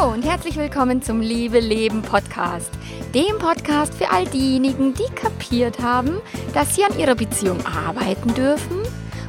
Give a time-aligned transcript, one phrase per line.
[0.00, 2.70] Hallo und herzlich willkommen zum Liebe Leben Podcast.
[3.14, 6.20] Dem Podcast für all diejenigen, die kapiert haben,
[6.54, 8.78] dass sie an ihrer Beziehung arbeiten dürfen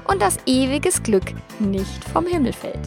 [0.07, 2.79] und dass ewiges Glück nicht vom Himmel fällt.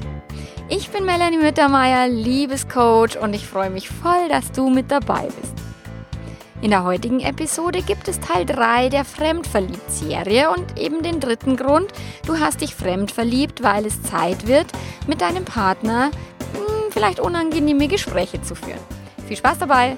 [0.71, 5.55] Ich bin Melanie Mittermeier, Liebescoach und ich freue mich voll, dass du mit dabei bist.
[6.62, 11.93] In der heutigen Episode gibt es Teil 3 der Fremdverliebt-Serie und eben den dritten Grund,
[12.27, 14.69] du hast dich fremdverliebt, weil es Zeit wird,
[15.07, 16.11] mit deinem Partner
[16.94, 18.79] vielleicht unangenehme Gespräche zu führen.
[19.26, 19.96] Viel Spaß dabei!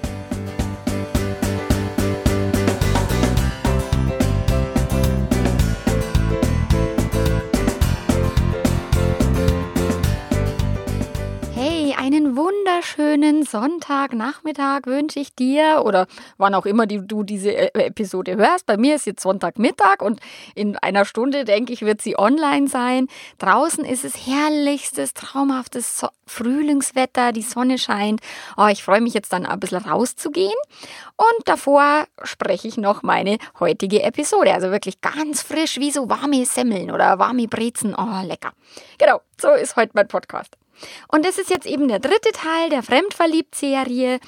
[12.77, 18.67] Wunderschönen Sonntagnachmittag wünsche ich dir oder wann auch immer die, du diese äh, Episode hörst.
[18.67, 20.21] Bei mir ist jetzt Sonntagmittag und
[20.55, 23.09] in einer Stunde, denke ich, wird sie online sein.
[23.39, 28.21] Draußen ist es herrlichstes, traumhaftes so Frühlingswetter, die Sonne scheint.
[28.59, 30.53] Oh, ich freue mich jetzt dann ein bisschen rauszugehen
[31.17, 34.53] und davor spreche ich noch meine heutige Episode.
[34.53, 37.95] Also wirklich ganz frisch wie so warme Semmeln oder warme Brezen.
[37.97, 38.53] Oh, lecker.
[38.99, 40.59] Genau, so ist heute mein Podcast.
[41.09, 44.21] Und das ist jetzt eben der dritte Teil der Fremdverliebt-Serie.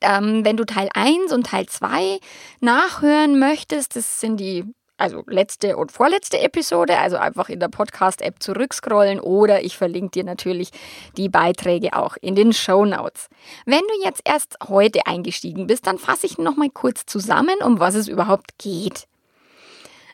[0.00, 2.18] Ähm, wenn du Teil 1 und Teil 2
[2.60, 4.64] nachhören möchtest, das sind die
[4.98, 10.24] also letzte und vorletzte Episode, also einfach in der Podcast-App zurückscrollen oder ich verlinke dir
[10.24, 10.70] natürlich
[11.16, 13.28] die Beiträge auch in den Show Notes.
[13.66, 17.94] Wenn du jetzt erst heute eingestiegen bist, dann fasse ich nochmal kurz zusammen, um was
[17.94, 19.06] es überhaupt geht.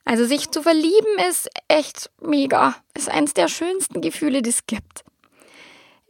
[0.04, 5.04] Also sich zu verlieben ist echt mega, ist eines der schönsten Gefühle, die es gibt.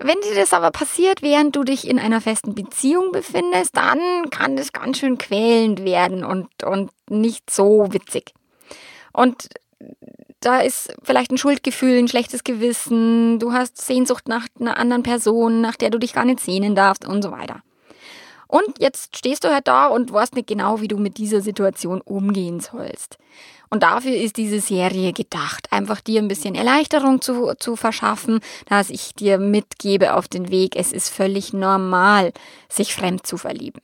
[0.05, 4.57] Wenn dir das aber passiert, während du dich in einer festen Beziehung befindest, dann kann
[4.57, 8.35] das ganz schön quälend werden und, und nicht so witzig.
[9.13, 9.49] Und
[10.41, 15.61] da ist vielleicht ein Schuldgefühl, ein schlechtes Gewissen, du hast Sehnsucht nach einer anderen Person,
[15.61, 17.63] nach der du dich gar nicht sehnen darfst und so weiter.
[18.49, 22.01] Und jetzt stehst du halt da und weißt nicht genau, wie du mit dieser Situation
[22.01, 23.19] umgehen sollst.
[23.73, 28.91] Und dafür ist diese Serie gedacht, einfach dir ein bisschen Erleichterung zu, zu verschaffen, dass
[28.91, 30.77] ich dir mitgebe auf den Weg.
[30.77, 32.35] Es ist völlig normal,
[32.69, 33.81] sich fremd zu verlieben.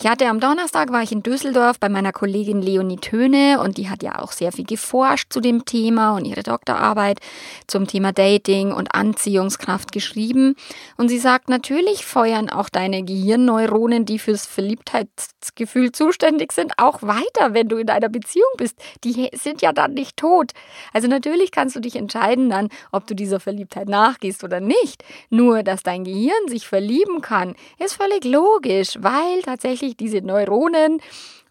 [0.00, 3.90] Ich hatte am Donnerstag war ich in Düsseldorf bei meiner Kollegin Leonie Töne und die
[3.90, 7.18] hat ja auch sehr viel geforscht zu dem Thema und ihre Doktorarbeit
[7.66, 10.54] zum Thema Dating und Anziehungskraft geschrieben.
[10.96, 17.54] Und sie sagt, natürlich feuern auch deine Gehirnneuronen, die fürs Verliebtheitsgefühl zuständig sind, auch weiter,
[17.54, 18.78] wenn du in einer Beziehung bist.
[19.02, 20.52] Die sind ja dann nicht tot.
[20.92, 25.02] Also natürlich kannst du dich entscheiden dann, ob du dieser Verliebtheit nachgehst oder nicht.
[25.28, 31.00] Nur, dass dein Gehirn sich verlieben kann, ist völlig logisch, weil tatsächlich tatsächlich diese Neuronen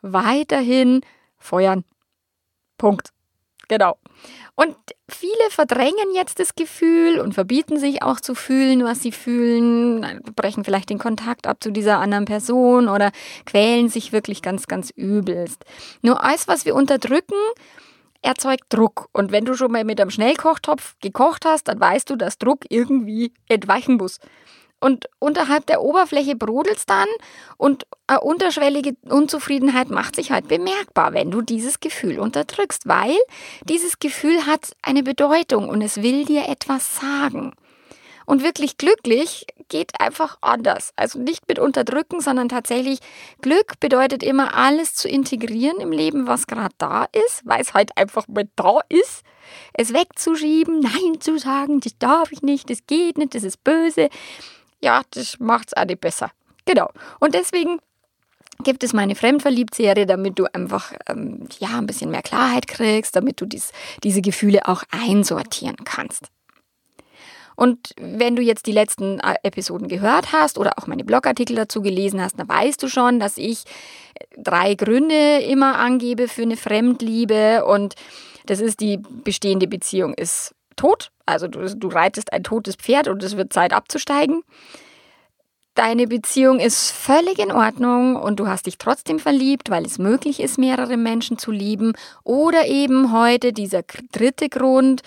[0.01, 1.01] weiterhin
[1.37, 1.83] feuern.
[2.77, 3.09] Punkt.
[3.69, 3.97] Genau.
[4.55, 4.75] Und
[5.09, 10.63] viele verdrängen jetzt das Gefühl und verbieten sich auch zu fühlen, was sie fühlen, brechen
[10.63, 13.11] vielleicht den Kontakt ab zu dieser anderen Person oder
[13.45, 15.65] quälen sich wirklich ganz, ganz übelst.
[16.01, 17.35] Nur alles, was wir unterdrücken,
[18.21, 19.09] erzeugt Druck.
[19.11, 22.61] Und wenn du schon mal mit einem Schnellkochtopf gekocht hast, dann weißt du, dass Druck
[22.69, 24.19] irgendwie entweichen muss.
[24.79, 27.07] Und unterhalb der Oberfläche brodelt es dann
[27.57, 33.15] und eine unterschwellige Unzufriedenheit macht sich halt bemerkbar, wenn du dieses Gefühl unterdrückst, weil
[33.63, 37.53] dieses Gefühl hat eine Bedeutung und es will dir etwas sagen.
[38.27, 40.91] Und wirklich glücklich geht einfach anders.
[40.95, 42.99] Also nicht mit unterdrücken, sondern tatsächlich
[43.41, 47.97] Glück bedeutet immer alles zu integrieren im Leben, was gerade da ist, weil es halt
[47.97, 49.23] einfach mit da ist.
[49.73, 54.09] Es wegzuschieben, Nein zu sagen, das darf ich nicht, das geht nicht, das ist böse
[54.87, 56.31] ja, das macht es auch nicht besser.
[56.65, 56.89] Genau.
[57.19, 57.79] Und deswegen
[58.63, 63.41] gibt es meine Fremdverliebt-Serie, damit du einfach ähm, ja, ein bisschen mehr Klarheit kriegst, damit
[63.41, 66.27] du dies, diese Gefühle auch einsortieren kannst.
[67.57, 71.81] Und wenn du jetzt die letzten äh, Episoden gehört hast oder auch meine Blogartikel dazu
[71.81, 73.65] gelesen hast, dann weißt du schon, dass ich
[74.15, 77.95] äh, drei Gründe immer angebe für eine Fremdliebe und
[78.45, 81.11] das ist die bestehende Beziehung ist tot.
[81.25, 84.43] Also du, du reitest ein totes Pferd und es wird Zeit abzusteigen.
[85.75, 90.39] Deine Beziehung ist völlig in Ordnung und du hast dich trotzdem verliebt, weil es möglich
[90.39, 91.93] ist, mehrere Menschen zu lieben.
[92.23, 95.03] Oder eben heute dieser dritte Grund,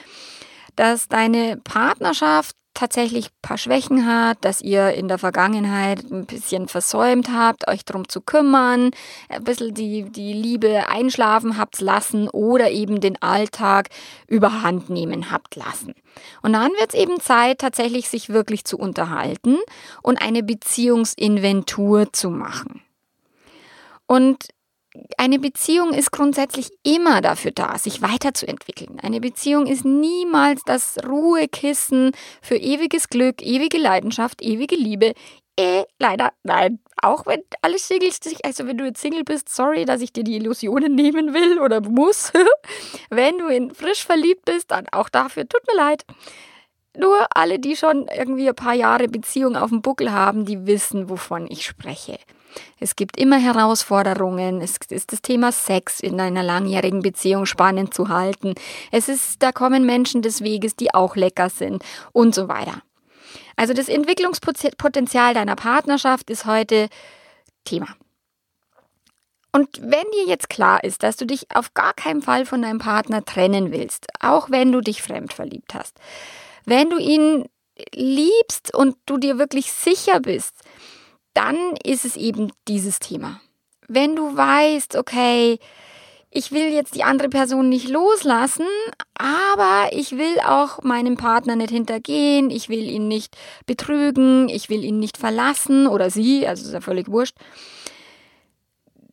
[0.76, 6.68] dass deine Partnerschaft tatsächlich ein paar Schwächen hat, dass ihr in der Vergangenheit ein bisschen
[6.68, 8.90] versäumt habt, euch darum zu kümmern,
[9.28, 13.88] ein bisschen die, die Liebe einschlafen habt lassen oder eben den Alltag
[14.28, 15.94] überhand nehmen habt lassen.
[16.42, 19.58] Und dann wird es eben Zeit, tatsächlich sich wirklich zu unterhalten
[20.02, 22.82] und eine Beziehungsinventur zu machen.
[24.06, 24.48] Und
[25.16, 28.98] eine Beziehung ist grundsätzlich immer dafür da, sich weiterzuentwickeln.
[29.00, 35.12] Eine Beziehung ist niemals das Ruhekissen für ewiges Glück, ewige Leidenschaft, ewige Liebe.
[35.56, 36.80] Eh, leider nein.
[37.02, 40.24] Auch wenn alle Singles sich, also wenn du jetzt Single bist, sorry, dass ich dir
[40.24, 42.32] die Illusionen nehmen will oder muss.
[43.10, 46.04] wenn du in frisch verliebt bist, dann auch dafür, tut mir leid.
[46.96, 51.08] Nur alle, die schon irgendwie ein paar Jahre Beziehung auf dem Buckel haben, die wissen,
[51.08, 52.18] wovon ich spreche.
[52.78, 54.60] Es gibt immer Herausforderungen.
[54.60, 58.54] Es ist das Thema Sex in einer langjährigen Beziehung spannend zu halten.
[58.90, 62.82] Es ist, da kommen Menschen des Weges, die auch lecker sind und so weiter.
[63.56, 66.88] Also das Entwicklungspotenzial deiner Partnerschaft ist heute
[67.64, 67.88] Thema.
[69.52, 72.78] Und wenn dir jetzt klar ist, dass du dich auf gar keinen Fall von deinem
[72.78, 75.98] Partner trennen willst, auch wenn du dich fremd verliebt hast,
[76.64, 77.46] wenn du ihn
[77.94, 80.54] liebst und du dir wirklich sicher bist,
[81.34, 83.40] dann ist es eben dieses Thema.
[83.88, 85.58] Wenn du weißt, okay,
[86.30, 88.66] ich will jetzt die andere Person nicht loslassen,
[89.14, 93.36] aber ich will auch meinem Partner nicht hintergehen, ich will ihn nicht
[93.66, 97.36] betrügen, ich will ihn nicht verlassen oder sie, also ist ja völlig wurscht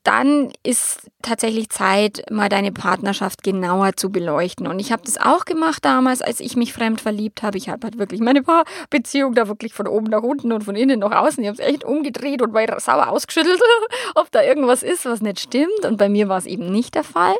[0.07, 4.65] dann ist tatsächlich Zeit, mal deine Partnerschaft genauer zu beleuchten.
[4.65, 7.57] Und ich habe das auch gemacht damals, als ich mich fremd verliebt habe.
[7.57, 8.41] Ich habe halt wirklich meine
[8.89, 11.43] Beziehung da wirklich von oben nach unten und von innen nach außen.
[11.43, 13.59] Ich habe es echt umgedreht und war sauer ausgeschüttelt,
[14.15, 15.83] ob da irgendwas ist, was nicht stimmt.
[15.83, 17.35] Und bei mir war es eben nicht der Fall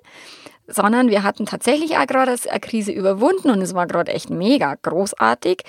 [0.70, 4.76] sondern wir hatten tatsächlich auch gerade eine Krise überwunden und es war gerade echt mega
[4.76, 5.64] großartig.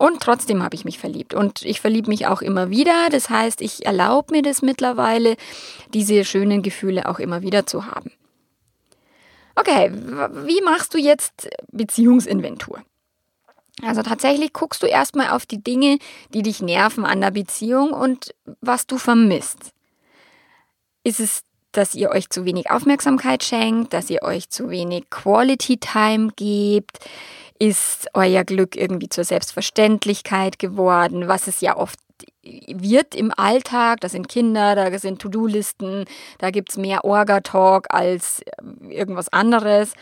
[0.00, 1.34] Und trotzdem habe ich mich verliebt.
[1.34, 3.10] Und ich verliebe mich auch immer wieder.
[3.10, 5.36] Das heißt, ich erlaube mir das mittlerweile,
[5.92, 8.10] diese schönen Gefühle auch immer wieder zu haben.
[9.56, 12.82] Okay, wie machst du jetzt Beziehungsinventur?
[13.82, 15.98] Also tatsächlich guckst du erstmal auf die Dinge,
[16.32, 19.72] die dich nerven an der Beziehung und was du vermisst.
[21.04, 21.42] Ist es,
[21.72, 27.00] dass ihr euch zu wenig Aufmerksamkeit schenkt, dass ihr euch zu wenig Quality Time gebt?
[27.60, 31.98] Ist euer Glück irgendwie zur Selbstverständlichkeit geworden, was es ja oft
[32.42, 36.06] wird im Alltag, das sind Kinder, da sind To-Do-Listen,
[36.38, 39.92] da gibt's mehr Orga-Talk als äh, irgendwas anderes.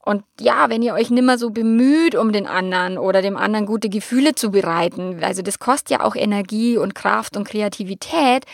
[0.00, 3.90] Und ja, wenn ihr euch nimmer so bemüht um den anderen oder dem anderen gute
[3.90, 8.46] Gefühle zu bereiten, also das kostet ja auch Energie und Kraft und Kreativität,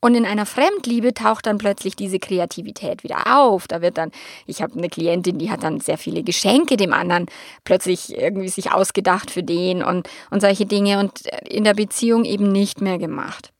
[0.00, 3.68] und in einer Fremdliebe taucht dann plötzlich diese Kreativität wieder auf.
[3.68, 4.10] Da wird dann,
[4.46, 7.26] ich habe eine Klientin, die hat dann sehr viele Geschenke dem anderen
[7.64, 12.50] plötzlich irgendwie sich ausgedacht für den und, und solche Dinge und in der Beziehung eben
[12.52, 13.52] nicht mehr gemacht.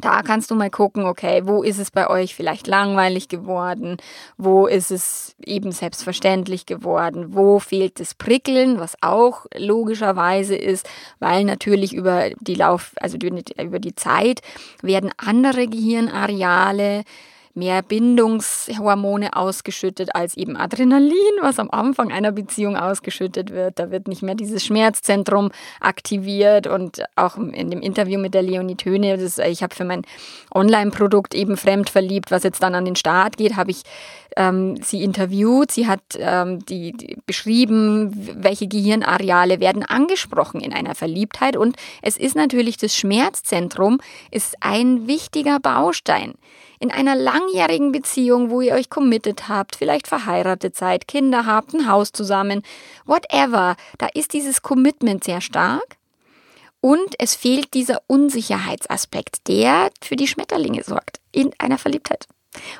[0.00, 3.96] Da kannst du mal gucken, okay, wo ist es bei euch vielleicht langweilig geworden?
[4.36, 7.34] Wo ist es eben selbstverständlich geworden?
[7.34, 10.88] Wo fehlt das Prickeln, was auch logischerweise ist,
[11.20, 14.40] weil natürlich über die Lauf, also über die Zeit
[14.82, 17.04] werden andere Gehirnareale
[17.54, 23.78] mehr Bindungshormone ausgeschüttet als eben Adrenalin, was am Anfang einer Beziehung ausgeschüttet wird.
[23.78, 28.76] Da wird nicht mehr dieses Schmerzzentrum aktiviert und auch in dem Interview mit der Leonie
[28.76, 30.02] Töne, das, ich habe für mein
[30.54, 33.82] Online-Produkt eben fremd verliebt, was jetzt dann an den Start geht, habe ich
[34.36, 35.70] ähm, sie interviewt.
[35.70, 38.12] Sie hat ähm, die, die beschrieben,
[38.42, 44.00] welche Gehirnareale werden angesprochen in einer Verliebtheit und es ist natürlich das Schmerzzentrum
[44.30, 46.34] ist ein wichtiger Baustein
[46.84, 51.88] in einer langjährigen Beziehung, wo ihr euch committed habt, vielleicht verheiratet seid, Kinder habt, ein
[51.88, 52.62] Haus zusammen,
[53.06, 55.96] whatever, da ist dieses Commitment sehr stark.
[56.82, 62.26] Und es fehlt dieser Unsicherheitsaspekt, der für die Schmetterlinge sorgt in einer Verliebtheit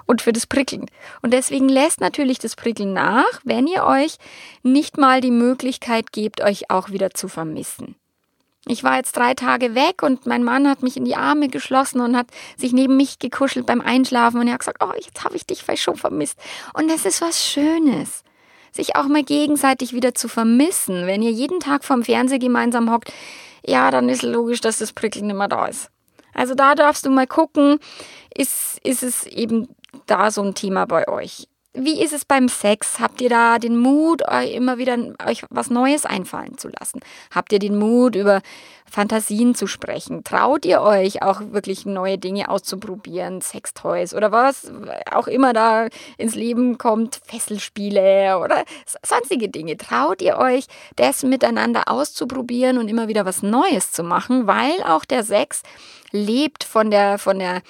[0.04, 0.84] und für das Prickeln.
[1.22, 4.18] Und deswegen lässt natürlich das Prickeln nach, wenn ihr euch
[4.62, 7.96] nicht mal die Möglichkeit gebt, euch auch wieder zu vermissen.
[8.66, 12.00] Ich war jetzt drei Tage weg und mein Mann hat mich in die Arme geschlossen
[12.00, 15.36] und hat sich neben mich gekuschelt beim Einschlafen und er hat gesagt, oh, jetzt habe
[15.36, 16.38] ich dich vielleicht schon vermisst.
[16.72, 18.24] Und das ist was Schönes,
[18.72, 21.06] sich auch mal gegenseitig wieder zu vermissen.
[21.06, 23.12] Wenn ihr jeden Tag vorm Fernseher gemeinsam hockt,
[23.66, 25.90] ja, dann ist logisch, dass das Prickeln immer da ist.
[26.32, 27.78] Also da darfst du mal gucken,
[28.34, 29.68] ist, ist es eben
[30.06, 31.48] da so ein Thema bei euch.
[31.76, 33.00] Wie ist es beim Sex?
[33.00, 37.00] Habt ihr da den Mut, euch immer wieder euch was Neues einfallen zu lassen?
[37.32, 38.42] Habt ihr den Mut, über
[38.88, 40.22] Fantasien zu sprechen?
[40.22, 43.40] Traut ihr euch auch wirklich neue Dinge auszuprobieren?
[43.40, 44.70] Sextoys oder was
[45.10, 48.64] auch immer da ins Leben kommt, Fesselspiele oder
[49.04, 49.76] sonstige Dinge.
[49.76, 54.46] Traut ihr euch, das miteinander auszuprobieren und immer wieder was Neues zu machen?
[54.46, 55.64] Weil auch der Sex
[56.12, 57.62] lebt von der, von der,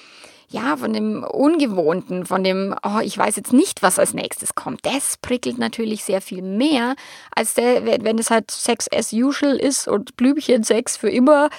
[0.49, 4.85] ja, von dem Ungewohnten, von dem, oh, ich weiß jetzt nicht, was als nächstes kommt.
[4.85, 6.95] Das prickelt natürlich sehr viel mehr,
[7.35, 11.49] als der, wenn es halt Sex as usual ist und Blümchen-Sex für immer.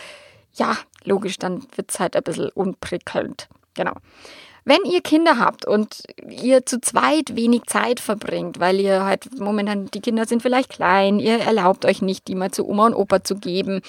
[0.55, 3.49] Ja, logisch, dann wird es halt ein bisschen unprickelnd.
[3.75, 3.95] Genau.
[4.65, 9.87] Wenn ihr Kinder habt und ihr zu zweit wenig Zeit verbringt, weil ihr halt momentan,
[9.93, 13.23] die Kinder sind vielleicht klein, ihr erlaubt euch nicht, die mal zu Oma und Opa
[13.23, 13.81] zu geben,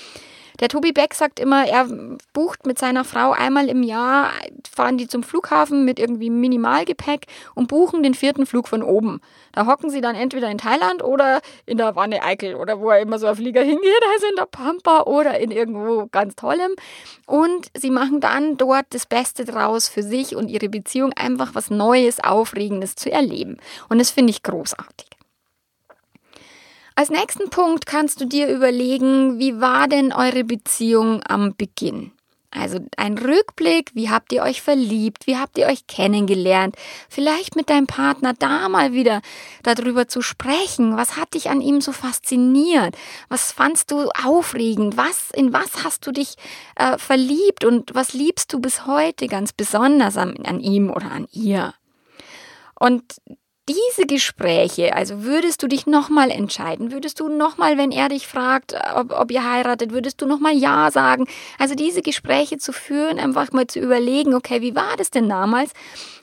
[0.59, 1.87] der Tobi Beck sagt immer, er
[2.33, 4.31] bucht mit seiner Frau einmal im Jahr,
[4.69, 9.21] fahren die zum Flughafen mit irgendwie Minimalgepäck und buchen den vierten Flug von oben.
[9.53, 12.99] Da hocken sie dann entweder in Thailand oder in der Wanne Eickel oder wo er
[12.99, 16.75] immer so ein Flieger hingeht, also in der Pampa oder in irgendwo ganz Tollem.
[17.25, 21.69] Und sie machen dann dort das Beste draus für sich und ihre Beziehung einfach was
[21.69, 23.57] Neues, Aufregendes zu erleben.
[23.89, 25.16] Und das finde ich großartig.
[26.97, 32.11] Als nächsten Punkt kannst du dir überlegen, wie war denn eure Beziehung am Beginn?
[32.49, 36.75] Also ein Rückblick, wie habt ihr euch verliebt, wie habt ihr euch kennengelernt,
[37.07, 39.21] vielleicht mit deinem Partner da mal wieder
[39.61, 42.97] darüber zu sprechen, was hat dich an ihm so fasziniert,
[43.29, 46.33] was fandst du aufregend, was, in was hast du dich
[46.77, 47.63] äh, verliebt?
[47.63, 51.75] Und was liebst du bis heute ganz besonders an, an ihm oder an ihr.
[52.79, 53.03] Und
[53.69, 58.73] diese Gespräche, also würdest du dich nochmal entscheiden, würdest du nochmal, wenn er dich fragt,
[58.95, 61.27] ob, ob ihr heiratet, würdest du nochmal Ja sagen?
[61.59, 65.71] Also diese Gespräche zu führen, einfach mal zu überlegen, okay, wie war das denn damals?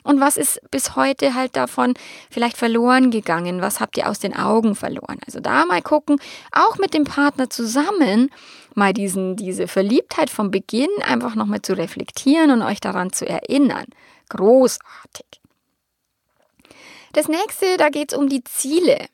[0.03, 1.95] Und was ist bis heute halt davon
[2.31, 3.61] vielleicht verloren gegangen?
[3.61, 5.19] Was habt ihr aus den Augen verloren?
[5.27, 6.19] Also da mal gucken,
[6.51, 8.31] auch mit dem Partner zusammen,
[8.75, 13.87] mal diesen, diese Verliebtheit vom Beginn einfach nochmal zu reflektieren und euch daran zu erinnern.
[14.31, 15.44] Großartig.
[17.15, 19.07] Das nächste, da geht es um die Ziele.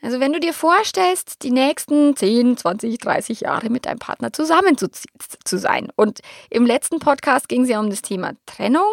[0.00, 4.76] Also wenn du dir vorstellst, die nächsten 10, 20, 30 Jahre mit deinem Partner zusammen
[4.76, 5.88] zu, zu sein.
[5.96, 6.20] Und
[6.50, 8.90] im letzten Podcast ging es ja um das Thema Trennung.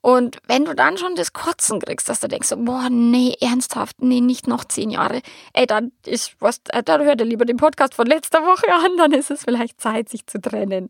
[0.00, 4.20] Und wenn du dann schon das Kotzen kriegst, dass du denkst, boah, nee, ernsthaft, nee,
[4.20, 5.20] nicht noch zehn Jahre,
[5.52, 8.96] ey, dann ist was, äh, dann hört er lieber den Podcast von letzter Woche an,
[8.96, 10.88] dann ist es vielleicht Zeit, sich zu trennen.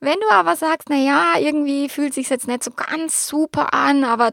[0.00, 4.04] Wenn du aber sagst, na ja, irgendwie fühlt sich jetzt nicht so ganz super an,
[4.04, 4.32] aber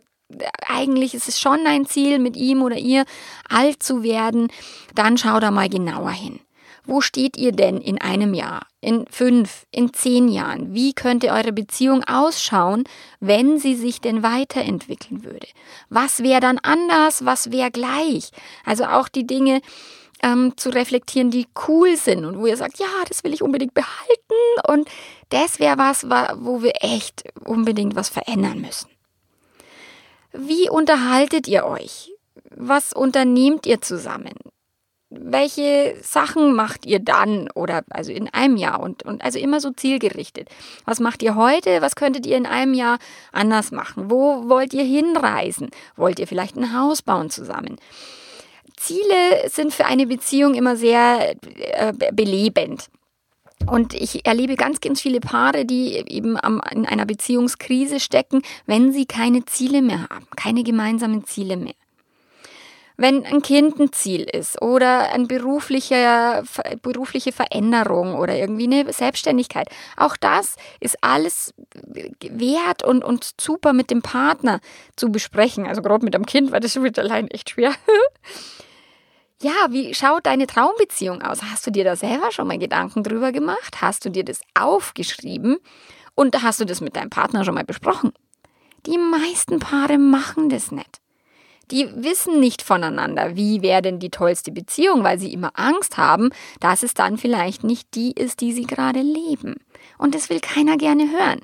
[0.67, 3.05] eigentlich ist es schon ein Ziel, mit ihm oder ihr
[3.49, 4.49] alt zu werden,
[4.95, 6.39] dann schau da mal genauer hin.
[6.83, 10.73] Wo steht ihr denn in einem Jahr, in fünf, in zehn Jahren?
[10.73, 12.85] Wie könnte eure Beziehung ausschauen,
[13.19, 15.47] wenn sie sich denn weiterentwickeln würde?
[15.89, 17.23] Was wäre dann anders?
[17.23, 18.31] Was wäre gleich?
[18.65, 19.61] Also auch die Dinge
[20.23, 23.73] ähm, zu reflektieren, die cool sind und wo ihr sagt, ja, das will ich unbedingt
[23.73, 24.89] behalten und
[25.29, 28.90] das wäre was, wo wir echt unbedingt was verändern müssen.
[30.33, 32.11] Wie unterhaltet ihr euch?
[32.55, 34.33] Was unternehmt ihr zusammen?
[35.09, 39.71] Welche Sachen macht ihr dann oder also in einem Jahr und, und also immer so
[39.71, 40.47] zielgerichtet?
[40.85, 41.81] Was macht ihr heute?
[41.81, 42.97] Was könntet ihr in einem Jahr
[43.33, 44.09] anders machen?
[44.09, 45.69] Wo wollt ihr hinreisen?
[45.97, 47.75] Wollt ihr vielleicht ein Haus bauen zusammen?
[48.77, 52.89] Ziele sind für eine Beziehung immer sehr äh, belebend.
[53.67, 56.37] Und ich erlebe ganz, ganz viele Paare, die eben
[56.71, 61.73] in einer Beziehungskrise stecken, wenn sie keine Ziele mehr haben, keine gemeinsamen Ziele mehr.
[62.97, 66.43] Wenn ein Kind ein Ziel ist oder eine berufliche,
[66.83, 71.53] berufliche Veränderung oder irgendwie eine Selbstständigkeit, auch das ist alles
[72.19, 74.59] wert und, und super mit dem Partner
[74.95, 75.65] zu besprechen.
[75.65, 77.73] Also gerade mit dem Kind, weil das wird allein echt schwer.
[79.41, 81.41] Ja, wie schaut deine Traumbeziehung aus?
[81.41, 83.81] Hast du dir da selber schon mal Gedanken drüber gemacht?
[83.81, 85.57] Hast du dir das aufgeschrieben?
[86.13, 88.13] Und hast du das mit deinem Partner schon mal besprochen?
[88.85, 91.01] Die meisten Paare machen das nicht.
[91.71, 96.29] Die wissen nicht voneinander, wie wäre denn die tollste Beziehung, weil sie immer Angst haben,
[96.59, 99.55] dass es dann vielleicht nicht die ist, die sie gerade leben.
[99.97, 101.41] Und das will keiner gerne hören.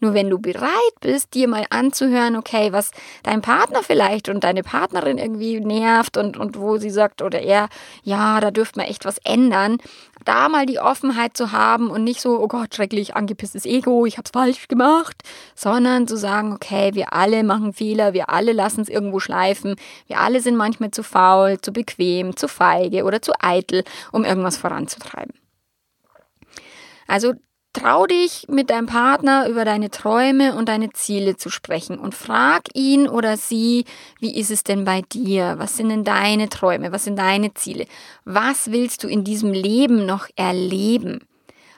[0.00, 2.90] Nur wenn du bereit bist, dir mal anzuhören, okay, was
[3.22, 7.68] dein Partner vielleicht und deine Partnerin irgendwie nervt und, und wo sie sagt oder er,
[8.02, 9.78] ja, da dürfte man echt was ändern,
[10.24, 14.18] da mal die Offenheit zu haben und nicht so, oh Gott, schrecklich, angepisstes Ego, ich
[14.18, 15.22] hab's falsch gemacht,
[15.54, 19.76] sondern zu sagen, okay, wir alle machen Fehler, wir alle lassen es irgendwo schleifen,
[20.06, 24.56] wir alle sind manchmal zu faul, zu bequem, zu feige oder zu eitel, um irgendwas
[24.56, 25.34] voranzutreiben.
[27.06, 27.34] Also
[27.72, 32.62] Trau dich mit deinem Partner über deine Träume und deine Ziele zu sprechen und frag
[32.74, 33.84] ihn oder sie,
[34.18, 35.54] wie ist es denn bei dir?
[35.58, 36.90] Was sind denn deine Träume?
[36.90, 37.86] Was sind deine Ziele?
[38.24, 41.20] Was willst du in diesem Leben noch erleben?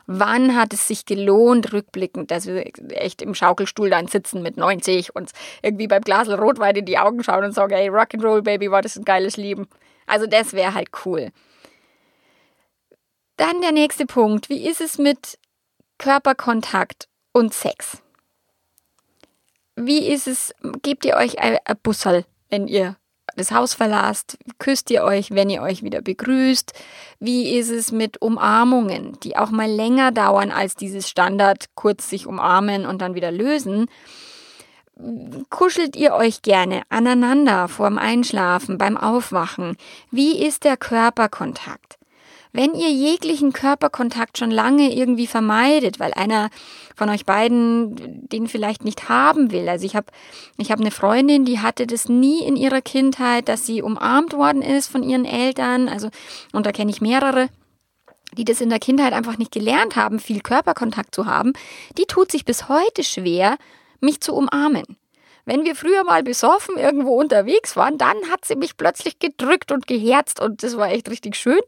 [0.07, 5.15] Wann hat es sich gelohnt, rückblickend, dass wir echt im Schaukelstuhl dann sitzen mit 90
[5.15, 5.31] und
[5.61, 8.97] irgendwie beim Glasel Rotwein in die Augen schauen und sagen, hey, Rock'n'Roll, Baby, war das
[8.97, 9.69] ein geiles Leben.
[10.07, 11.29] Also das wäre halt cool.
[13.37, 14.49] Dann der nächste Punkt.
[14.49, 15.39] Wie ist es mit
[16.03, 18.03] Körperkontakt und Sex.
[19.77, 22.97] Wie ist es, gebt ihr euch ein, Bussel, wenn ihr
[23.37, 24.37] das Haus verlasst?
[24.59, 26.73] Küsst ihr euch, wenn ihr euch wieder begrüßt?
[27.21, 32.27] Wie ist es mit Umarmungen, die auch mal länger dauern als dieses Standard, kurz sich
[32.27, 33.87] umarmen und dann wieder lösen?
[35.51, 39.77] kuschelt ihr euch gerne aneinander vorm Einschlafen, beim Aufwachen?
[40.11, 41.97] Wie ist der Körperkontakt?
[42.53, 46.51] Wenn ihr jeglichen Körperkontakt schon lange irgendwie vermeidet, weil einer
[46.95, 49.69] von euch beiden den vielleicht nicht haben will.
[49.69, 50.07] Also ich habe
[50.59, 54.61] ich hab eine Freundin, die hatte das nie in ihrer Kindheit, dass sie umarmt worden
[54.61, 55.89] ist von ihren Eltern.
[55.89, 56.11] Also
[56.53, 57.49] und da kenne ich mehrere
[58.37, 61.53] die das in der Kindheit einfach nicht gelernt haben, viel Körperkontakt zu haben,
[61.99, 63.59] die tut sich bis heute schwer,
[64.01, 64.85] mich zu umarmen.
[65.45, 69.89] Wenn wir früher mal besoffen irgendwo unterwegs waren, dann hat sie mich plötzlich gedrückt und
[69.89, 71.61] geherzt und das war echt richtig schön.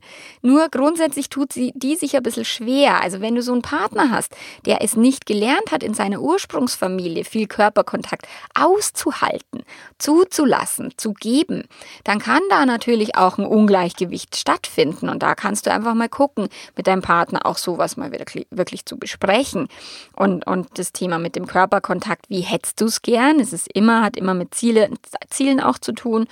[0.43, 3.01] Nur grundsätzlich tut sie die sich ein bisschen schwer.
[3.03, 4.33] Also wenn du so einen Partner hast,
[4.65, 9.65] der es nicht gelernt hat, in seiner Ursprungsfamilie viel Körperkontakt auszuhalten,
[9.99, 11.65] zuzulassen, zu geben,
[12.05, 16.49] dann kann da natürlich auch ein Ungleichgewicht stattfinden und da kannst du einfach mal gucken,
[16.77, 19.67] mit deinem Partner auch sowas mal wirklich, wirklich zu besprechen.
[20.15, 23.41] Und, und das Thema mit dem Körperkontakt, wie hättest du es gern?
[23.41, 24.91] Es ist es immer, hat immer mit Ziele,
[25.31, 26.27] Zielen auch zu tun.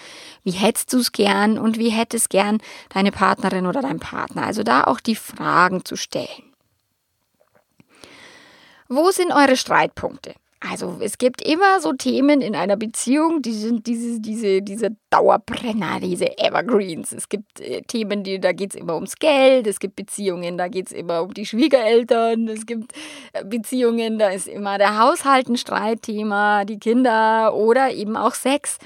[0.45, 2.59] Wie hättest du es gern und wie hättest gern
[2.91, 4.45] deine Partnerin oder dein Partner?
[4.47, 6.53] Also da auch die Fragen zu stellen.
[8.89, 10.35] Wo sind eure Streitpunkte?
[10.71, 15.99] Also es gibt immer so Themen in einer Beziehung, die sind diese, diese, diese Dauerbrenner,
[16.01, 17.13] diese Evergreens.
[17.13, 20.69] Es gibt äh, Themen, die, da geht es immer ums Geld, es gibt Beziehungen, da
[20.69, 22.93] geht es immer um die Schwiegereltern, es gibt
[23.33, 28.79] äh, Beziehungen, da ist immer der Haushalt ein Streitthema, die Kinder oder eben auch Sex.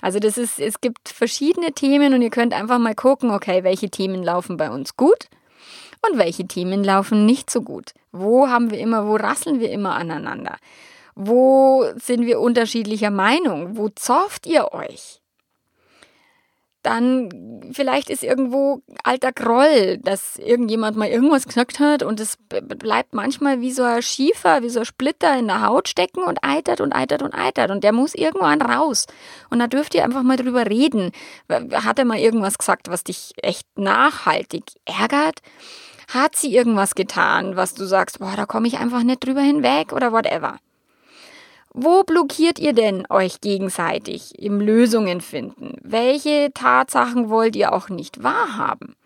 [0.00, 3.90] Also das ist, es gibt verschiedene Themen und ihr könnt einfach mal gucken, okay, welche
[3.90, 5.26] Themen laufen bei uns gut
[6.08, 7.94] und welche Themen laufen nicht so gut.
[8.12, 10.56] Wo haben wir immer, wo rasseln wir immer aneinander?
[11.18, 13.78] Wo sind wir unterschiedlicher Meinung?
[13.78, 15.22] Wo zofft ihr euch?
[16.82, 23.14] Dann vielleicht ist irgendwo alter Groll, dass irgendjemand mal irgendwas gesagt hat und es bleibt
[23.14, 26.82] manchmal wie so ein Schiefer, wie so ein Splitter in der Haut stecken und eitert
[26.82, 29.06] und eitert und eitert und der muss irgendwann raus.
[29.50, 31.12] Und da dürft ihr einfach mal drüber reden.
[31.48, 35.40] Hat er mal irgendwas gesagt, was dich echt nachhaltig ärgert?
[36.12, 39.92] Hat sie irgendwas getan, was du sagst, boah, da komme ich einfach nicht drüber hinweg
[39.92, 40.58] oder whatever?
[41.78, 45.76] Wo blockiert ihr denn euch gegenseitig im Lösungen finden?
[45.82, 48.96] Welche Tatsachen wollt ihr auch nicht wahrhaben?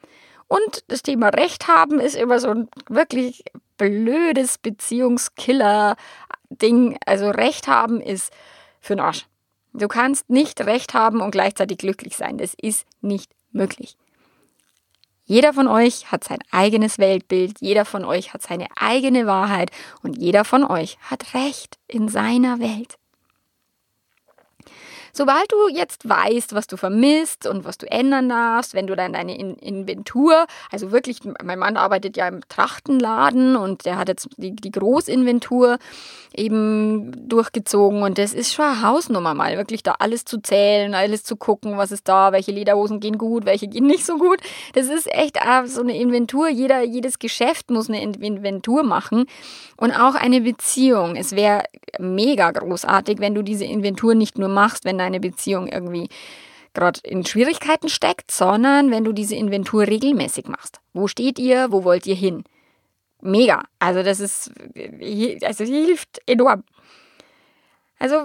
[0.47, 3.43] Und das Thema Recht haben ist immer so ein wirklich
[3.77, 6.97] blödes Beziehungskiller-Ding.
[7.05, 8.33] Also Recht haben ist
[8.81, 9.27] für den Arsch.
[9.73, 12.39] Du kannst nicht Recht haben und gleichzeitig glücklich sein.
[12.39, 13.97] Das ist nicht möglich.
[15.31, 19.71] Jeder von euch hat sein eigenes Weltbild, jeder von euch hat seine eigene Wahrheit
[20.03, 23.00] und jeder von euch hat Recht in seiner Welt.
[25.13, 29.13] Sobald du jetzt weißt, was du vermisst und was du ändern darfst, wenn du dann
[29.13, 34.29] deine In Inventur, also wirklich, mein Mann arbeitet ja im Trachtenladen und der hat jetzt
[34.37, 35.79] die, die Großinventur
[36.35, 41.25] eben durchgezogen und das ist schon eine Hausnummer mal, wirklich da alles zu zählen, alles
[41.25, 44.39] zu gucken, was ist da, welche Lederhosen gehen gut, welche gehen nicht so gut.
[44.75, 49.27] Das ist echt so eine Inventur, jeder, jedes Geschäft muss eine Inventur machen
[49.81, 51.17] und auch eine Beziehung.
[51.17, 51.65] Es wäre
[51.99, 56.09] mega großartig, wenn du diese Inventur nicht nur machst, wenn deine Beziehung irgendwie
[56.75, 60.81] gerade in Schwierigkeiten steckt, sondern wenn du diese Inventur regelmäßig machst.
[60.93, 61.73] Wo steht ihr?
[61.73, 62.45] Wo wollt ihr hin?
[63.23, 63.65] Mega.
[63.79, 64.53] Also das ist,
[65.43, 66.63] also hilft enorm.
[67.99, 68.17] Also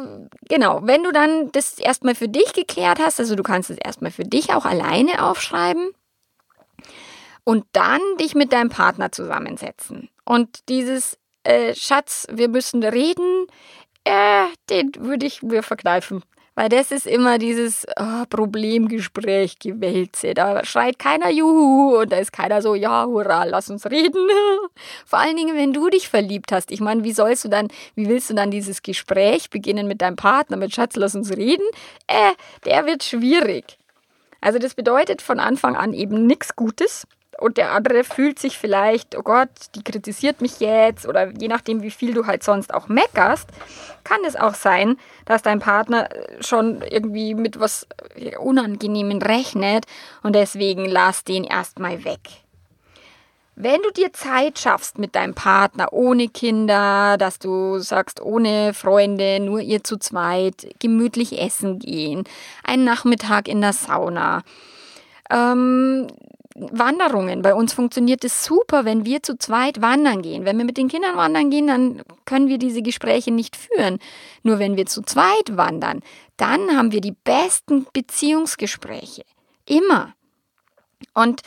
[0.50, 4.12] genau, wenn du dann das erstmal für dich geklärt hast, also du kannst es erstmal
[4.12, 5.92] für dich auch alleine aufschreiben
[7.46, 10.10] und dann dich mit deinem Partner zusammensetzen.
[10.26, 13.48] Und dieses äh, Schatz, wir müssen reden,
[14.04, 16.24] äh, den würde ich mir verkneifen.
[16.58, 20.34] Weil das ist immer dieses oh, Problemgespräch, Gewälze.
[20.34, 24.30] Da schreit keiner Juhu und da ist keiner so, ja, hurra, lass uns reden.
[25.06, 26.72] Vor allen Dingen, wenn du dich verliebt hast.
[26.72, 30.16] Ich meine, wie sollst du dann, wie willst du dann dieses Gespräch beginnen mit deinem
[30.16, 31.66] Partner, mit Schatz, lass uns reden?
[32.08, 32.32] Äh,
[32.64, 33.78] der wird schwierig.
[34.40, 37.06] Also das bedeutet von Anfang an eben nichts Gutes
[37.40, 41.82] und der andere fühlt sich vielleicht, oh Gott, die kritisiert mich jetzt oder je nachdem,
[41.82, 43.50] wie viel du halt sonst auch meckerst,
[44.04, 46.08] kann es auch sein, dass dein Partner
[46.40, 47.88] schon irgendwie mit was
[48.40, 49.86] Unangenehmen rechnet
[50.24, 52.22] und deswegen lass den erstmal weg.
[53.58, 59.40] Wenn du dir Zeit schaffst mit deinem Partner ohne Kinder, dass du sagst ohne Freunde,
[59.40, 62.26] nur ihr zu zweit, gemütlich essen gehen,
[62.66, 64.44] einen Nachmittag in der Sauna,
[65.30, 66.08] ähm,
[66.56, 67.42] Wanderungen.
[67.42, 70.46] Bei uns funktioniert es super, wenn wir zu zweit wandern gehen.
[70.46, 74.00] Wenn wir mit den Kindern wandern gehen, dann können wir diese Gespräche nicht führen.
[74.42, 76.02] Nur wenn wir zu zweit wandern,
[76.38, 79.24] dann haben wir die besten Beziehungsgespräche.
[79.66, 80.14] Immer.
[81.14, 81.42] Und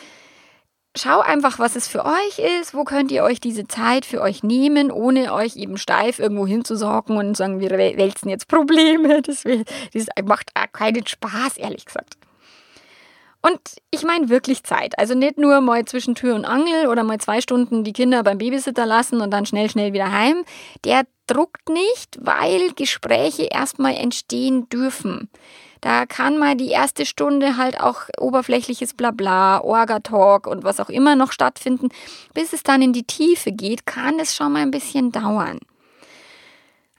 [0.94, 4.42] schau einfach, was es für euch ist, wo könnt ihr euch diese Zeit für euch
[4.42, 9.22] nehmen, ohne euch eben steif irgendwo hinzusorgen und sagen, wir wälzen jetzt Probleme.
[9.28, 12.16] Das, das macht keinen Spaß, ehrlich gesagt.
[13.40, 14.98] Und ich meine wirklich Zeit.
[14.98, 18.38] Also nicht nur mal zwischen Tür und Angel oder mal zwei Stunden die Kinder beim
[18.38, 20.44] Babysitter lassen und dann schnell, schnell wieder heim.
[20.85, 25.31] Der druckt nicht, weil Gespräche erstmal entstehen dürfen.
[25.81, 31.14] Da kann mal die erste Stunde halt auch oberflächliches Blabla, Orga-Talk und was auch immer
[31.14, 31.90] noch stattfinden.
[32.35, 35.61] Bis es dann in die Tiefe geht, kann es schon mal ein bisschen dauern.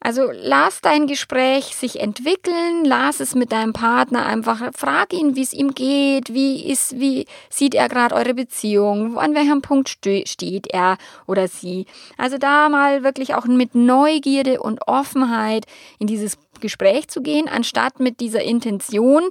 [0.02, 5.42] Also lass dein Gespräch sich entwickeln, lass es mit deinem Partner einfach, frag ihn, wie
[5.42, 10.68] es ihm geht, wie ist, wie sieht er gerade eure Beziehung, an welchem Punkt steht
[10.68, 11.86] er oder sie.
[12.18, 15.66] Also da mal wirklich auch mit Neugierde und Offenheit
[16.00, 19.24] in dieses Gespräch zu gehen, anstatt mit dieser Intention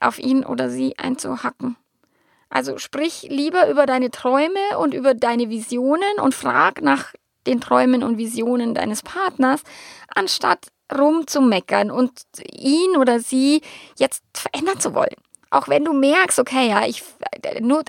[0.00, 1.76] auf ihn oder sie einzuhacken.
[2.50, 7.12] Also sprich lieber über deine Träume und über deine Visionen und frag nach
[7.48, 9.62] den Träumen und Visionen deines Partners,
[10.14, 12.12] anstatt rumzumeckern und
[12.52, 13.62] ihn oder sie
[13.98, 15.16] jetzt verändern zu wollen.
[15.50, 17.02] Auch wenn du merkst, okay, ja, ich,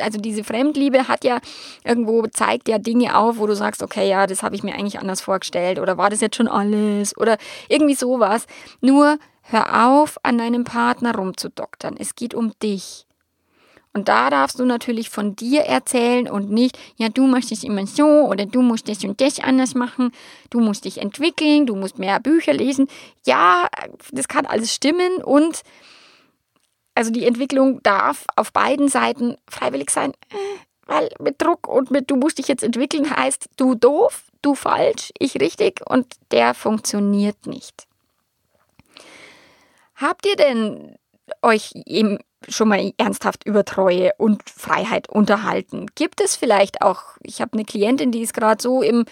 [0.02, 1.40] also diese Fremdliebe hat ja
[1.84, 5.00] irgendwo, zeigt ja Dinge auf, wo du sagst, okay, ja, das habe ich mir eigentlich
[5.00, 8.48] anders vorgestellt oder war das jetzt schon alles oder irgendwie sowas.
[8.80, 11.98] Nur hör auf, an deinem Partner rumzudoktern.
[12.00, 13.06] Es geht um dich.
[13.94, 18.06] Und da darfst du natürlich von dir erzählen und nicht, ja, du möchtest immer so
[18.06, 20.12] oder du musst das und das anders machen,
[20.52, 22.88] du musst dich entwickeln, du musst mehr Bücher lesen.
[23.26, 23.68] Ja,
[24.12, 25.64] das kann alles stimmen und
[26.94, 30.14] also die Entwicklung darf auf beiden Seiten freiwillig sein,
[30.86, 35.12] weil mit Druck und mit du musst dich jetzt entwickeln heißt du doof, du falsch,
[35.18, 37.88] ich richtig und der funktioniert nicht.
[39.96, 40.96] Habt ihr denn
[41.42, 45.88] euch eben schon mal ernsthaft über Treue und Freiheit unterhalten?
[45.96, 49.06] Gibt es vielleicht auch, ich habe eine Klientin, die ist gerade so im,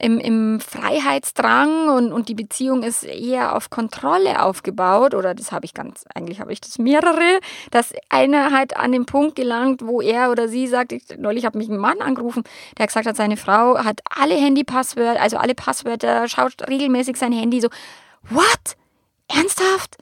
[0.00, 5.64] im, im Freiheitsdrang und, und die Beziehung ist eher auf Kontrolle aufgebaut, oder das habe
[5.64, 10.00] ich ganz, eigentlich habe ich das mehrere, dass einer halt an den Punkt gelangt, wo
[10.00, 12.44] er oder sie sagt, ich, neulich hat mich ein Mann angerufen,
[12.76, 17.60] der gesagt hat, seine Frau hat alle Handypasswörter, also alle Passwörter, schaut regelmäßig sein Handy
[17.60, 17.68] so,
[18.30, 18.76] what?
[19.28, 19.98] Ernsthaft?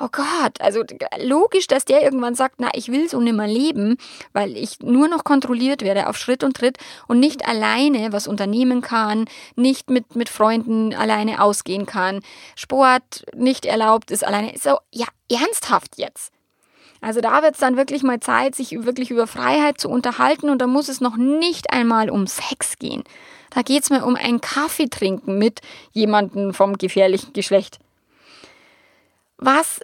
[0.00, 0.82] Oh Gott, also
[1.20, 3.96] logisch, dass der irgendwann sagt, na, ich will so nimmer leben,
[4.32, 8.80] weil ich nur noch kontrolliert werde auf Schritt und Tritt und nicht alleine was unternehmen
[8.80, 12.20] kann, nicht mit, mit Freunden alleine ausgehen kann,
[12.54, 14.52] Sport nicht erlaubt ist alleine.
[14.60, 16.32] So, ja, ernsthaft jetzt.
[17.00, 20.60] Also da wird es dann wirklich mal Zeit, sich wirklich über Freiheit zu unterhalten und
[20.60, 23.04] da muss es noch nicht einmal um Sex gehen.
[23.50, 25.60] Da geht es mir um einen Kaffee trinken mit
[25.92, 27.78] jemandem vom gefährlichen Geschlecht.
[29.38, 29.80] Was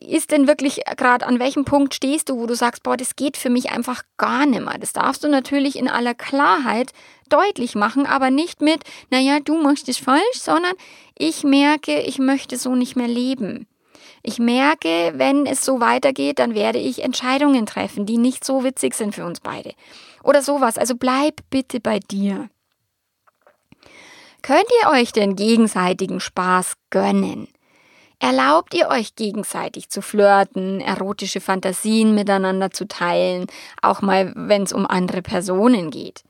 [0.00, 3.36] ist denn wirklich gerade, an welchem Punkt stehst du, wo du sagst, boah, das geht
[3.36, 4.78] für mich einfach gar nicht mehr.
[4.78, 6.92] Das darfst du natürlich in aller Klarheit
[7.28, 10.72] deutlich machen, aber nicht mit, naja, du machst es falsch, sondern
[11.18, 13.66] ich merke, ich möchte so nicht mehr leben.
[14.22, 18.94] Ich merke, wenn es so weitergeht, dann werde ich Entscheidungen treffen, die nicht so witzig
[18.94, 19.72] sind für uns beide.
[20.22, 20.76] Oder sowas.
[20.76, 22.50] Also bleib bitte bei dir.
[24.42, 27.48] Könnt ihr euch den gegenseitigen Spaß gönnen?
[28.22, 33.46] Erlaubt ihr euch gegenseitig zu flirten, erotische Fantasien miteinander zu teilen,
[33.80, 36.22] auch mal, wenn es um andere Personen geht?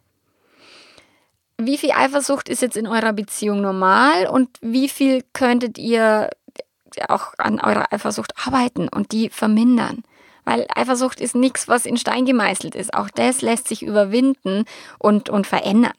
[1.59, 6.31] Wie viel Eifersucht ist jetzt in eurer Beziehung normal und wie viel könntet ihr
[7.09, 10.05] auch an eurer Eifersucht arbeiten und die vermindern?
[10.45, 12.95] Weil Eifersucht ist nichts, was in Stein gemeißelt ist.
[12.95, 14.65] Auch das lässt sich überwinden
[15.01, 15.93] und, und verändern.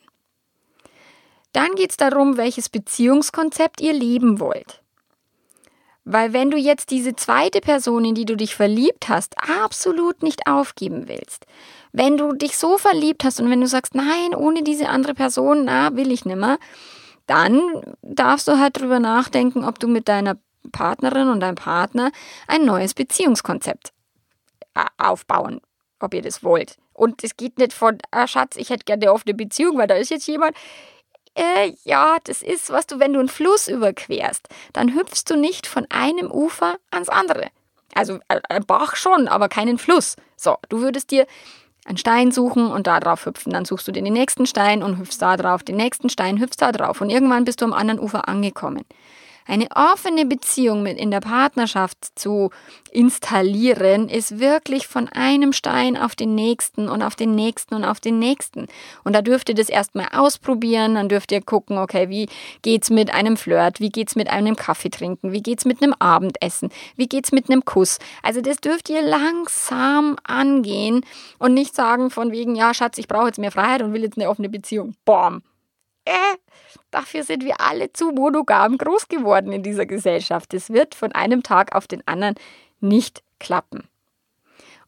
[1.51, 4.80] Dann geht es darum, welches Beziehungskonzept ihr leben wollt.
[6.03, 10.47] Weil wenn du jetzt diese zweite Person, in die du dich verliebt hast, absolut nicht
[10.47, 11.45] aufgeben willst,
[11.91, 15.65] wenn du dich so verliebt hast und wenn du sagst, nein, ohne diese andere Person,
[15.65, 16.57] na, will ich nimmer,
[17.27, 17.61] dann
[18.01, 20.37] darfst du halt drüber nachdenken, ob du mit deiner
[20.71, 22.11] Partnerin und deinem Partner
[22.47, 23.93] ein neues Beziehungskonzept
[24.73, 25.61] äh, aufbauen,
[25.99, 26.77] ob ihr das wollt.
[26.93, 29.95] Und es geht nicht von, ah, Schatz, ich hätte gerne eine offene Beziehung, weil da
[29.95, 30.55] ist jetzt jemand
[31.35, 35.67] äh, ja, das ist, was du, wenn du einen Fluss überquerst, dann hüpfst du nicht
[35.67, 37.47] von einem Ufer ans andere.
[37.93, 40.15] Also äh, ein Bach schon, aber keinen Fluss.
[40.35, 41.25] So, du würdest dir
[41.85, 43.53] einen Stein suchen und da drauf hüpfen.
[43.53, 46.57] Dann suchst du dir den nächsten Stein und hüpfst da drauf, den nächsten Stein, hüpfst
[46.61, 48.85] da drauf und irgendwann bist du am anderen Ufer angekommen.
[49.51, 52.51] Eine offene Beziehung mit in der Partnerschaft zu
[52.89, 57.99] installieren, ist wirklich von einem Stein auf den nächsten und auf den nächsten und auf
[57.99, 58.67] den nächsten.
[59.03, 62.29] Und da dürft ihr das erstmal ausprobieren, dann dürft ihr gucken, okay, wie
[62.61, 66.69] geht's mit einem Flirt, wie geht's mit einem Kaffee trinken, wie geht's mit einem Abendessen,
[66.95, 67.99] wie geht's mit einem Kuss.
[68.23, 71.03] Also das dürft ihr langsam angehen
[71.39, 74.17] und nicht sagen von wegen, ja, Schatz, ich brauche jetzt mehr Freiheit und will jetzt
[74.17, 74.95] eine offene Beziehung.
[75.03, 75.43] Bam.
[76.05, 76.37] Äh,
[76.89, 80.53] dafür sind wir alle zu monogam groß geworden in dieser Gesellschaft.
[80.53, 82.35] Es wird von einem Tag auf den anderen
[82.79, 83.87] nicht klappen.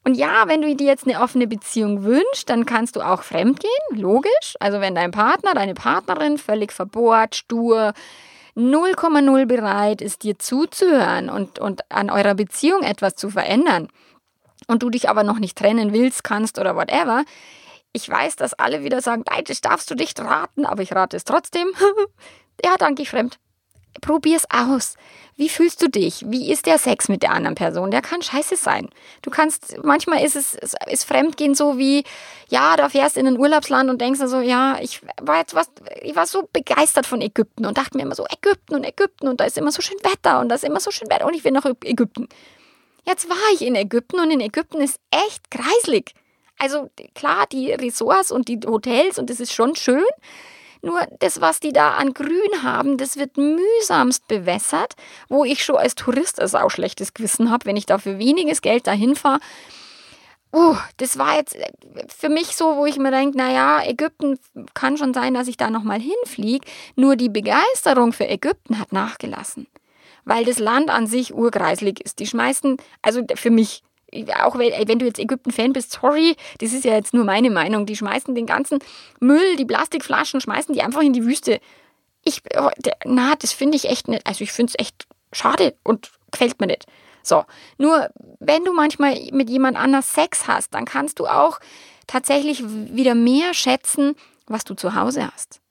[0.05, 3.71] Und ja, wenn du dir jetzt eine offene Beziehung wünschst, dann kannst du auch fremdgehen,
[3.91, 4.55] logisch.
[4.59, 7.93] Also wenn dein Partner, deine Partnerin völlig verbohrt, stur,
[8.55, 13.87] 0,0 bereit ist, dir zuzuhören und, und an eurer Beziehung etwas zu verändern
[14.67, 17.23] und du dich aber noch nicht trennen willst, kannst oder whatever,
[17.93, 21.15] ich weiß, dass alle wieder sagen, nein, das darfst du nicht raten, aber ich rate
[21.15, 21.67] es trotzdem.
[22.65, 23.39] ja, danke, fremd.
[24.01, 24.95] Probier's aus.
[25.35, 26.25] Wie fühlst du dich?
[26.27, 27.91] Wie ist der Sex mit der anderen Person?
[27.91, 28.89] Der kann scheiße sein.
[29.21, 32.03] Du kannst, manchmal ist es, ist Fremdgehen so wie,
[32.49, 35.69] ja, da fährst in ein Urlaubsland und denkst so, ja, ich war jetzt was,
[36.01, 39.39] ich war so begeistert von Ägypten und dachte mir immer so, Ägypten und Ägypten und
[39.39, 41.43] da ist immer so schön Wetter und da ist immer so schön Wetter und ich
[41.43, 42.27] will nach Ägypten.
[43.05, 46.13] Jetzt war ich in Ägypten und in Ägypten ist echt kreislig.
[46.57, 50.03] Also klar, die Ressorts und die Hotels und das ist schon schön.
[50.81, 54.95] Nur das, was die da an Grün haben, das wird mühsamst bewässert,
[55.29, 58.61] wo ich schon als Tourist ein auch schlechtes Gewissen habe, wenn ich da für weniges
[58.61, 59.39] Geld dahin fahre.
[60.53, 61.71] Uh, das war jetzt äh,
[62.15, 64.37] für mich so, wo ich mir denke, naja, Ägypten
[64.75, 66.67] kann schon sein, dass ich da nochmal hinfliege.
[66.95, 69.65] Nur die Begeisterung für Ägypten hat nachgelassen.
[70.25, 72.19] Weil das Land an sich urkreislig ist.
[72.19, 73.83] Die schmeißen, also für mich,
[74.41, 77.95] auch wenn, du jetzt Ägypten-Fan bist, sorry, das ist ja jetzt nur meine Meinung, die
[77.95, 78.79] schmeißen den ganzen
[79.19, 81.59] Müll, die Plastikflaschen, schmeißen die einfach in die Wüste.
[82.23, 82.69] Ich, oh,
[83.05, 86.67] na, das finde ich echt nicht, also ich finde es echt schade und gefällt mir
[86.67, 86.85] nicht.
[87.21, 87.45] So,
[87.77, 91.59] nur wenn du manchmal mit jemand anders Sex hast, dann kannst du auch
[92.05, 94.15] tatsächlich wieder mehr schätzen,
[94.47, 95.62] was du zu Hause hast.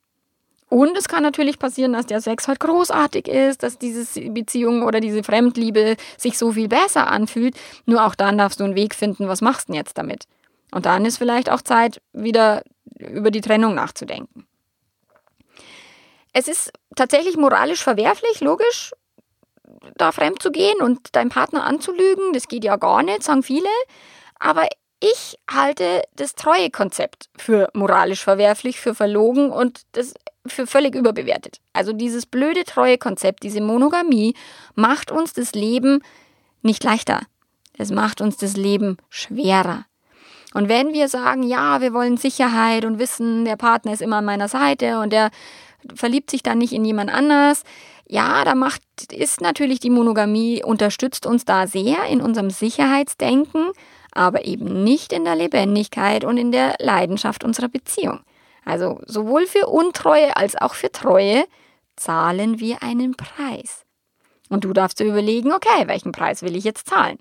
[0.72, 5.00] Und es kann natürlich passieren, dass der Sex halt großartig ist, dass diese Beziehung oder
[5.00, 7.54] diese Fremdliebe sich so viel besser anfühlt.
[7.84, 10.24] Nur auch dann darfst du einen Weg finden, was machst du denn jetzt damit?
[10.70, 12.62] Und dann ist vielleicht auch Zeit, wieder
[12.98, 14.46] über die Trennung nachzudenken.
[16.32, 18.92] Es ist tatsächlich moralisch verwerflich, logisch,
[19.96, 22.32] da fremd zu gehen und deinen Partner anzulügen.
[22.32, 23.68] Das geht ja gar nicht, sagen viele.
[24.38, 24.66] Aber
[25.00, 30.14] ich halte das Treuekonzept für moralisch verwerflich, für verlogen und das
[30.46, 31.60] für völlig überbewertet.
[31.72, 34.34] Also dieses blöde Treuekonzept, diese Monogamie
[34.74, 36.02] macht uns das Leben
[36.62, 37.20] nicht leichter.
[37.78, 39.86] Es macht uns das Leben schwerer.
[40.54, 44.24] Und wenn wir sagen, ja, wir wollen Sicherheit und wissen, der Partner ist immer an
[44.24, 45.30] meiner Seite und der
[45.94, 47.64] verliebt sich dann nicht in jemand anders,
[48.06, 53.70] ja, da macht, ist natürlich die Monogamie, unterstützt uns da sehr in unserem Sicherheitsdenken,
[54.12, 58.20] aber eben nicht in der Lebendigkeit und in der Leidenschaft unserer Beziehung.
[58.64, 61.44] Also sowohl für Untreue als auch für Treue
[61.96, 63.84] zahlen wir einen Preis.
[64.48, 67.18] Und du darfst dir überlegen, okay, welchen Preis will ich jetzt zahlen?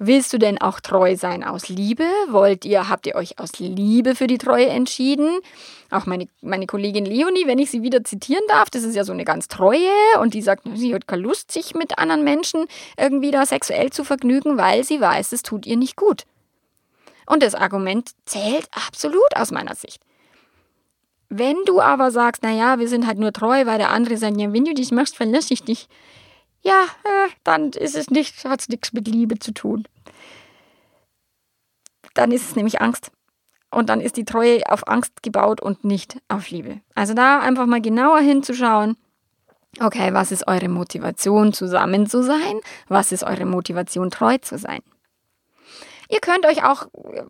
[0.00, 2.04] Willst du denn auch treu sein aus Liebe?
[2.28, 5.40] Wollt ihr, habt ihr euch aus Liebe für die Treue entschieden?
[5.90, 9.12] Auch meine, meine Kollegin Leonie, wenn ich sie wieder zitieren darf, das ist ja so
[9.12, 9.90] eine ganz treue
[10.20, 12.66] und die sagt, sie hat keine Lust, sich mit anderen Menschen
[12.96, 16.26] irgendwie da sexuell zu vergnügen, weil sie weiß, es tut ihr nicht gut.
[17.28, 20.02] Und das Argument zählt absolut aus meiner Sicht.
[21.28, 24.50] Wenn du aber sagst, naja, wir sind halt nur treu, weil der andere sagt, ja,
[24.52, 25.88] wenn du dich machst, verlasse ich dich.
[26.62, 29.86] Ja, äh, dann ist es nicht, hat es nichts mit Liebe zu tun.
[32.14, 33.12] Dann ist es nämlich Angst.
[33.70, 36.80] Und dann ist die Treue auf Angst gebaut und nicht auf Liebe.
[36.94, 38.96] Also da einfach mal genauer hinzuschauen.
[39.80, 42.58] Okay, was ist eure Motivation, zusammen zu sein?
[42.88, 44.80] Was ist eure Motivation, treu zu sein?
[46.08, 47.22] Ihr könnt euch auch äh,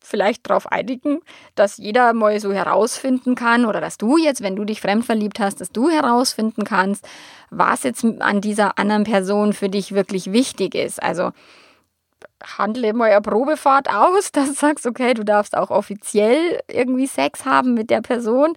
[0.00, 1.20] vielleicht darauf einigen,
[1.54, 5.40] dass jeder mal so herausfinden kann oder dass du jetzt, wenn du dich fremd verliebt
[5.40, 7.06] hast, dass du herausfinden kannst,
[7.50, 11.02] was jetzt an dieser anderen Person für dich wirklich wichtig ist.
[11.02, 11.32] Also
[12.58, 17.44] handle mal eine Probefahrt aus, dass du sagst, okay, du darfst auch offiziell irgendwie Sex
[17.44, 18.54] haben mit der Person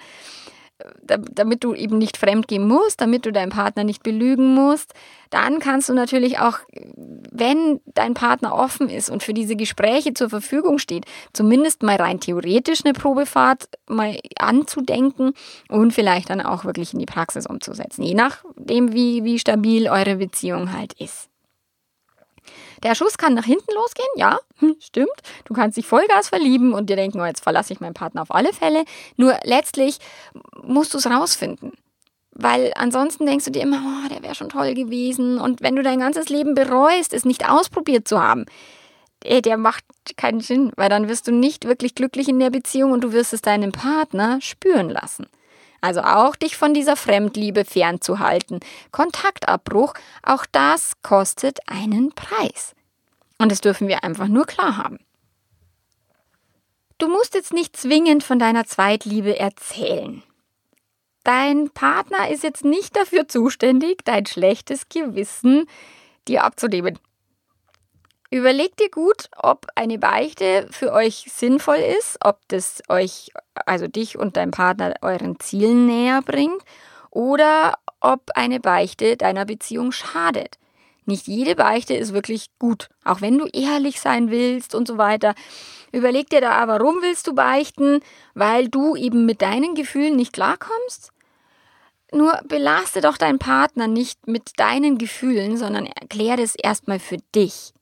[1.04, 4.94] damit du eben nicht fremdgehen musst, damit du deinen Partner nicht belügen musst,
[5.30, 6.60] dann kannst du natürlich auch,
[6.96, 12.20] wenn dein Partner offen ist und für diese Gespräche zur Verfügung steht, zumindest mal rein
[12.20, 15.34] theoretisch eine Probefahrt mal anzudenken
[15.70, 20.18] und vielleicht dann auch wirklich in die Praxis umzusetzen, je nachdem, wie, wie stabil eure
[20.18, 21.30] Beziehung halt ist.
[22.84, 25.10] Der Schuss kann nach hinten losgehen, ja, hm, stimmt.
[25.46, 28.34] Du kannst dich Vollgas verlieben und dir denken, oh, jetzt verlasse ich meinen Partner auf
[28.34, 28.84] alle Fälle.
[29.16, 30.00] Nur letztlich
[30.62, 31.72] musst du es rausfinden.
[32.32, 35.40] Weil ansonsten denkst du dir immer, oh, der wäre schon toll gewesen.
[35.40, 38.46] Und wenn du dein ganzes Leben bereust, es nicht ausprobiert zu haben,
[39.24, 39.86] der macht
[40.18, 43.34] keinen Sinn, weil dann wirst du nicht wirklich glücklich in der Beziehung und du wirst
[43.34, 45.28] es deinem Partner spüren lassen.
[45.84, 48.62] Also auch dich von dieser Fremdliebe fernzuhalten.
[48.92, 52.74] Kontaktabbruch, auch das kostet einen Preis.
[53.38, 55.00] Und das dürfen wir einfach nur klar haben.
[57.00, 60.24] Du musst jetzt nicht zwingend von deiner Zweitliebe erzählen.
[61.26, 65.66] Dein Partner ist jetzt nicht dafür zuständig, dein schlechtes Gewissen
[66.30, 66.98] dir abzunehmen.
[68.34, 73.30] Überleg dir gut, ob eine Beichte für euch sinnvoll ist, ob das euch,
[73.68, 76.64] also dich und dein Partner, euren Zielen näher bringt
[77.12, 80.58] oder ob eine Beichte deiner Beziehung schadet.
[81.06, 85.36] Nicht jede Beichte ist wirklich gut, auch wenn du ehrlich sein willst und so weiter.
[85.92, 88.00] Überleg dir da, warum willst du beichten?
[88.34, 91.12] Weil du eben mit deinen Gefühlen nicht klarkommst?
[92.12, 97.74] Nur belaste doch deinen Partner nicht mit deinen Gefühlen, sondern erklär das erstmal für dich.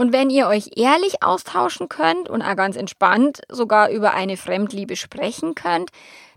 [0.00, 4.96] Und wenn ihr euch ehrlich austauschen könnt und auch ganz entspannt sogar über eine Fremdliebe
[4.96, 5.90] sprechen könnt,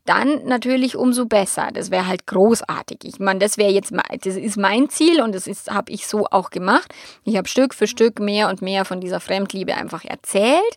[0.04, 1.70] dann natürlich umso besser.
[1.74, 3.06] Das wäre halt großartig.
[3.06, 6.50] Ich meine, das wäre jetzt, das ist mein Ziel und das habe ich so auch
[6.50, 6.94] gemacht.
[7.24, 10.76] Ich habe Stück für Stück mehr und mehr von dieser Fremdliebe einfach erzählt.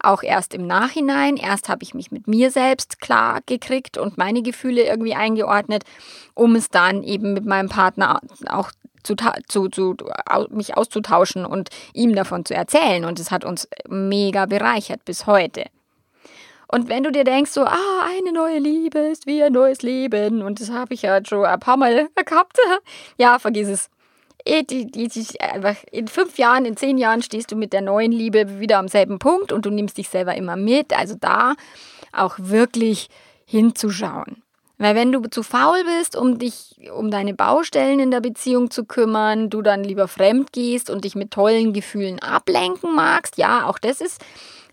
[0.00, 1.38] Auch erst im Nachhinein.
[1.38, 5.82] Erst habe ich mich mit mir selbst klar gekriegt und meine Gefühle irgendwie eingeordnet,
[6.34, 8.70] um es dann eben mit meinem Partner auch
[9.02, 9.14] zu,
[9.48, 9.96] zu, zu,
[10.50, 13.04] mich auszutauschen und ihm davon zu erzählen.
[13.04, 15.64] Und es hat uns mega bereichert bis heute.
[16.70, 20.42] Und wenn du dir denkst, so, ah, eine neue Liebe ist wie ein neues Leben,
[20.42, 22.58] und das habe ich ja schon ein paar Mal gehabt,
[23.16, 23.90] ja, vergiss es.
[24.44, 24.62] Eh,
[25.90, 29.18] in fünf Jahren, in zehn Jahren stehst du mit der neuen Liebe wieder am selben
[29.18, 30.96] Punkt und du nimmst dich selber immer mit.
[30.96, 31.54] Also da
[32.12, 33.08] auch wirklich
[33.44, 34.42] hinzuschauen.
[34.78, 38.84] Weil wenn du zu faul bist, um dich um deine Baustellen in der Beziehung zu
[38.84, 43.78] kümmern, du dann lieber fremd gehst und dich mit tollen Gefühlen ablenken magst, ja, auch
[43.78, 44.20] das ist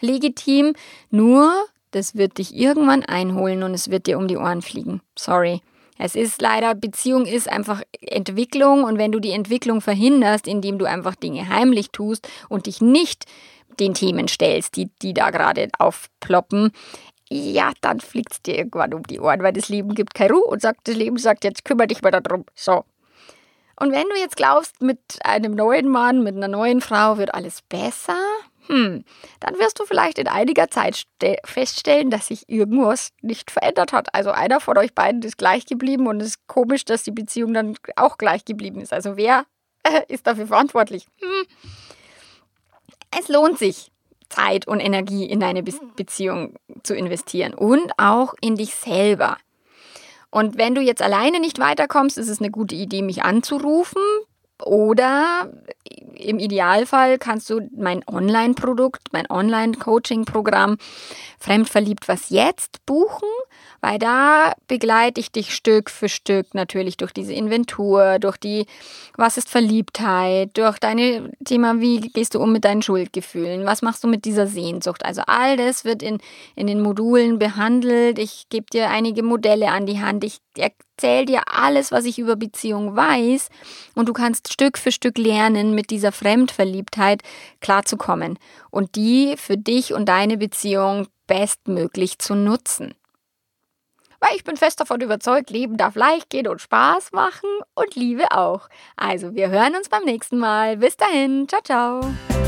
[0.01, 0.73] legitim.
[1.09, 1.51] Nur,
[1.91, 5.01] das wird dich irgendwann einholen und es wird dir um die Ohren fliegen.
[5.17, 5.61] Sorry.
[5.97, 10.85] Es ist leider, Beziehung ist einfach Entwicklung und wenn du die Entwicklung verhinderst, indem du
[10.85, 13.25] einfach Dinge heimlich tust und dich nicht
[13.79, 16.71] den Themen stellst, die, die da gerade aufploppen,
[17.29, 20.45] ja, dann fliegt es dir irgendwann um die Ohren, weil das Leben gibt keine Ruhe
[20.45, 22.45] und sagt, das Leben sagt, jetzt kümmere dich mal darum.
[22.53, 22.85] So.
[23.77, 27.61] Und wenn du jetzt glaubst, mit einem neuen Mann, mit einer neuen Frau wird alles
[27.63, 28.17] besser,
[28.67, 29.03] hm,
[29.39, 31.03] dann wirst du vielleicht in einiger Zeit
[31.43, 34.13] feststellen, dass sich irgendwas nicht verändert hat.
[34.13, 37.53] Also einer von euch beiden ist gleich geblieben und es ist komisch, dass die Beziehung
[37.53, 38.93] dann auch gleich geblieben ist.
[38.93, 39.45] Also wer
[39.83, 41.07] äh, ist dafür verantwortlich?
[41.19, 41.45] Hm.
[43.17, 43.91] Es lohnt sich,
[44.29, 49.37] Zeit und Energie in deine Be Beziehung zu investieren und auch in dich selber.
[50.29, 54.01] Und wenn du jetzt alleine nicht weiterkommst, ist es eine gute Idee, mich anzurufen.
[54.63, 55.51] Oder
[56.13, 60.77] im Idealfall kannst du mein Online-Produkt, mein Online-Coaching-Programm
[61.39, 63.27] Fremdverliebt was jetzt buchen
[63.85, 68.65] weil da begleite ich dich Stück für Stück natürlich durch diese Inventur, durch die,
[69.15, 74.03] was ist Verliebtheit, durch deine Thema, wie gehst du um mit deinen Schuldgefühlen, was machst
[74.03, 75.05] du mit dieser Sehnsucht.
[75.05, 76.17] Also all das wird in,
[76.55, 78.17] in den Modulen behandelt.
[78.17, 80.23] Ich gebe dir einige Modelle an die Hand.
[80.23, 83.49] Ich erzähle dir alles, was ich über Beziehung weiß
[83.93, 87.21] und du kannst Stück für Stück lernen, mit dieser Fremdverliebtheit
[87.61, 88.39] klarzukommen
[88.71, 92.95] und die für dich und deine Beziehung bestmöglich zu nutzen
[94.25, 98.31] weil ich bin fest davon überzeugt, Leben darf leicht gehen und Spaß machen und Liebe
[98.31, 98.69] auch.
[98.95, 100.77] Also, wir hören uns beim nächsten Mal.
[100.77, 102.44] Bis dahin, ciao, ciao.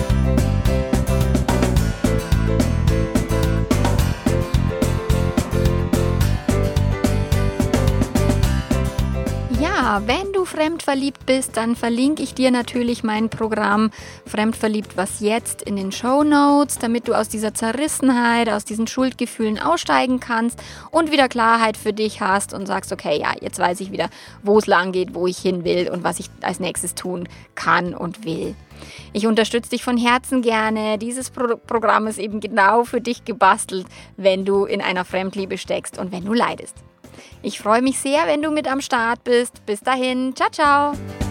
[10.06, 13.90] Wenn du fremdverliebt bist, dann verlinke ich dir natürlich mein Programm
[14.26, 19.60] Fremdverliebt was jetzt in den Show Notes, damit du aus dieser Zerrissenheit, aus diesen Schuldgefühlen
[19.60, 23.92] aussteigen kannst und wieder Klarheit für dich hast und sagst, okay, ja, jetzt weiß ich
[23.92, 24.10] wieder,
[24.44, 27.96] wo es lang geht, wo ich hin will und was ich als nächstes tun kann
[27.96, 28.56] und will.
[29.14, 30.98] Ich unterstütze dich von Herzen gerne.
[30.98, 35.98] Dieses Pro Programm ist eben genau für dich gebastelt, wenn du in einer Fremdliebe steckst
[35.98, 36.76] und wenn du leidest.
[37.41, 39.65] Ich freue mich sehr, wenn du mit am Start bist.
[39.65, 41.27] Bis dahin, ciao, ciao.